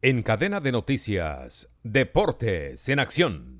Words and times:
En 0.00 0.22
cadena 0.22 0.60
de 0.60 0.70
noticias, 0.70 1.68
Deportes 1.82 2.88
en 2.88 3.00
Acción. 3.00 3.58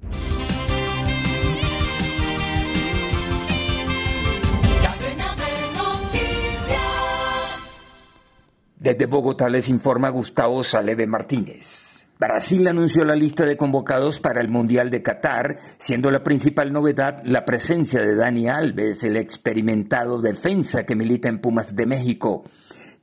Desde 8.77 9.07
Bogotá 9.07 9.49
les 9.49 9.69
informa 9.69 10.11
Gustavo 10.11 10.63
Saleve 10.63 11.09
Martínez. 11.09 12.07
Brasil 12.21 12.69
anunció 12.69 13.05
la 13.05 13.17
lista 13.17 13.45
de 13.45 13.57
convocados 13.57 14.21
para 14.21 14.41
el 14.41 14.49
Mundial 14.49 14.91
de 14.91 15.03
Qatar, 15.03 15.59
siendo 15.79 16.13
la 16.13 16.23
principal 16.23 16.73
novedad 16.73 17.21
la 17.25 17.45
presencia 17.45 18.01
de 18.01 18.15
Dani 18.15 18.49
Alves, 18.49 19.03
el 19.03 19.17
experimentado 19.17 20.21
defensa 20.21 20.87
que 20.87 20.95
milita 20.95 21.29
en 21.29 21.41
Pumas 21.41 21.75
de 21.75 21.87
México. 21.87 22.45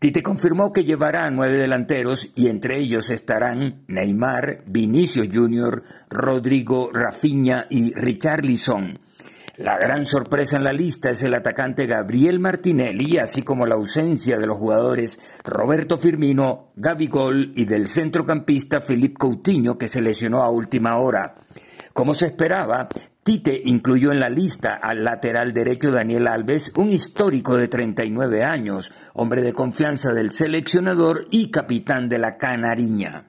Tite 0.05 0.21
confirmó 0.21 0.71
que 0.71 0.83
llevará 0.83 1.25
a 1.25 1.31
nueve 1.31 1.57
delanteros 1.57 2.29
y 2.35 2.49
entre 2.49 2.77
ellos 2.77 3.09
estarán 3.09 3.85
Neymar, 3.87 4.61
Vinicius 4.67 5.29
Jr., 5.33 5.81
Rodrigo 6.11 6.91
Rafinha 6.93 7.65
y 7.71 7.91
Richarlison. 7.95 8.99
La 9.57 9.79
gran 9.79 10.05
sorpresa 10.05 10.57
en 10.57 10.63
la 10.63 10.73
lista 10.73 11.09
es 11.09 11.23
el 11.23 11.33
atacante 11.33 11.87
Gabriel 11.87 12.39
Martinelli, 12.39 13.17
así 13.17 13.41
como 13.41 13.65
la 13.65 13.73
ausencia 13.73 14.37
de 14.37 14.45
los 14.45 14.57
jugadores 14.57 15.17
Roberto 15.43 15.97
Firmino, 15.97 16.71
Gol 16.75 17.51
y 17.55 17.65
del 17.65 17.87
centrocampista 17.87 18.81
Felipe 18.81 19.15
Coutinho, 19.17 19.79
que 19.79 19.87
se 19.87 20.03
lesionó 20.03 20.43
a 20.43 20.51
última 20.51 20.97
hora. 20.97 21.44
Como 21.95 22.13
se 22.13 22.25
esperaba, 22.25 22.89
Tite 23.23 23.61
incluyó 23.63 24.11
en 24.11 24.19
la 24.19 24.27
lista 24.27 24.73
al 24.73 25.05
lateral 25.05 25.53
derecho 25.53 25.93
Daniel 25.93 26.27
Alves, 26.27 26.73
un 26.75 26.89
histórico 26.89 27.55
de 27.55 27.69
39 27.69 28.43
años, 28.43 28.91
hombre 29.13 29.41
de 29.41 29.53
confianza 29.53 30.11
del 30.11 30.31
seleccionador 30.31 31.25
y 31.31 31.51
capitán 31.51 32.09
de 32.09 32.17
la 32.17 32.35
Canariña. 32.35 33.23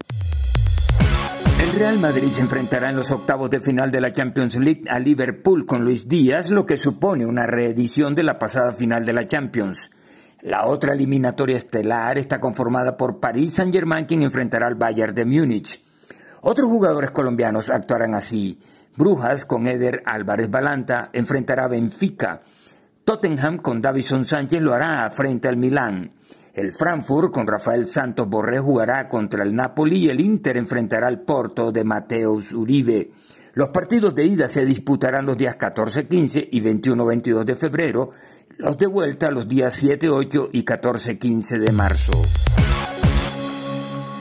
El 1.63 1.79
Real 1.79 2.01
Madrid 2.01 2.27
se 2.27 2.41
enfrentará 2.41 2.91
en 2.91 2.97
los 2.97 3.13
octavos 3.13 3.51
de 3.51 3.61
final 3.61 3.93
de 3.93 4.01
la 4.01 4.13
Champions 4.13 4.57
League 4.57 4.83
a 4.91 4.99
Liverpool 4.99 5.65
con 5.65 5.85
Luis 5.85 6.09
Díaz, 6.09 6.51
lo 6.51 6.67
que 6.67 6.77
supone 6.77 7.25
una 7.25 7.47
reedición 7.47 8.17
de 8.17 8.25
la 8.25 8.41
pasada 8.41 8.73
final 8.73 9.07
de 9.07 9.13
la 9.13 9.29
Champions. 9.29 9.93
La 10.43 10.67
otra 10.67 10.93
eliminatoria 10.93 11.57
estelar 11.57 12.19
está 12.19 12.41
conformada 12.41 12.97
por 12.97 13.21
París 13.21 13.55
Saint-Germain, 13.55 14.07
quien 14.07 14.25
enfrentará 14.25 14.67
al 14.67 14.75
Bayern 14.75 15.15
de 15.15 15.25
Múnich. 15.25 15.86
Otros 16.49 16.71
jugadores 16.71 17.11
colombianos 17.11 17.71
actuarán 17.71 18.15
así. 18.15 18.61
Brujas 18.97 19.45
con 19.45 19.67
Eder 19.67 20.05
Álvarez 20.07 20.49
Balanta 20.49 21.11
enfrentará 21.13 21.65
a 21.65 21.69
Benfica. 21.69 22.43
Tottenham 23.05 23.59
con 23.59 23.83
Davison 23.83 24.25
Sánchez 24.25 24.63
lo 24.63 24.73
hará 24.73 25.11
frente 25.11 25.49
al 25.49 25.57
Milán. 25.57 26.13
El 26.55 26.73
Frankfurt 26.73 27.33
con 27.33 27.49
Rafael 27.49 27.85
Santos 27.85 28.29
Borré 28.29 28.61
jugará 28.61 29.09
contra 29.09 29.43
el 29.43 29.57
Napoli 29.57 30.05
y 30.05 30.09
el 30.09 30.21
Inter 30.21 30.57
enfrentará 30.57 31.09
al 31.09 31.23
Porto 31.23 31.73
de 31.73 31.83
Mateus 31.83 32.53
Uribe. 32.53 33.11
Los 33.55 33.71
partidos 33.71 34.15
de 34.15 34.27
ida 34.27 34.47
se 34.47 34.65
disputarán 34.65 35.27
los 35.27 35.37
días 35.37 35.59
14-15 35.59 36.47
y 36.53 36.61
21-22 36.61 37.43
de 37.43 37.57
febrero, 37.57 38.11
los 38.59 38.79
de 38.79 38.87
vuelta 38.87 39.33
los 39.33 39.49
días 39.49 39.83
7-8 39.83 40.51
y 40.53 40.65
14-15 40.65 41.59
de 41.59 41.73
marzo. 41.73 42.13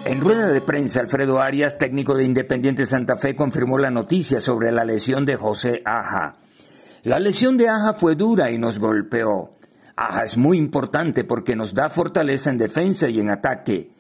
En 0.06 0.22
rueda 0.22 0.50
de 0.50 0.62
prensa, 0.62 1.00
Alfredo 1.00 1.42
Arias, 1.42 1.80
técnico 1.80 2.14
de 2.14 2.24
Independiente 2.24 2.86
Santa 2.86 3.18
Fe, 3.18 3.36
confirmó 3.36 3.80
la 3.80 3.90
noticia 3.90 4.40
sobre 4.40 4.72
la 4.72 4.86
lesión 4.86 5.26
de 5.26 5.36
José 5.36 5.82
Aja. 5.84 6.36
La 7.02 7.20
lesión 7.20 7.58
de 7.58 7.70
Aja 7.70 7.94
fue 7.94 8.16
dura 8.16 8.52
y 8.52 8.60
nos 8.60 8.78
golpeó. 8.78 9.50
Aja 9.96 10.24
es 10.24 10.38
muy 10.38 10.60
importante 10.60 11.24
porque 11.24 11.56
nos 11.56 11.74
da 11.74 11.90
fortaleza 11.90 12.52
en 12.52 12.60
defensa 12.60 13.10
y 13.10 13.20
en 13.20 13.32
ataque. 13.32 13.96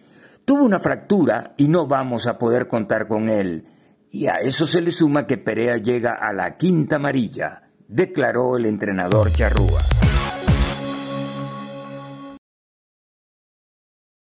Tuvo 0.46 0.64
una 0.64 0.80
fractura 0.80 1.56
y 1.58 1.70
no 1.70 1.88
vamos 1.88 2.28
a 2.28 2.38
poder 2.38 2.68
contar 2.68 3.08
con 3.08 3.28
él. 3.28 3.66
Y 4.12 4.28
a 4.28 4.36
eso 4.36 4.68
se 4.68 4.82
le 4.82 4.92
suma 4.92 5.26
que 5.26 5.40
Perea 5.40 5.78
llega 5.78 6.14
a 6.14 6.32
la 6.34 6.56
quinta 6.56 6.98
amarilla, 6.98 7.64
declaró 7.88 8.58
el 8.58 8.68
entrenador 8.68 9.34
Charrúa. 9.34 9.82